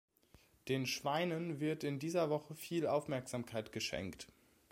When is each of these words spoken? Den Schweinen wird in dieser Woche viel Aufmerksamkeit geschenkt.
Den 0.67 0.87
Schweinen 0.87 1.59
wird 1.59 1.83
in 1.83 1.99
dieser 1.99 2.31
Woche 2.31 2.55
viel 2.55 2.87
Aufmerksamkeit 2.87 3.71
geschenkt. 3.71 4.25